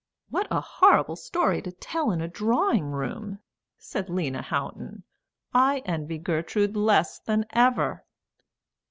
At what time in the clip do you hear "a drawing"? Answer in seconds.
2.21-2.85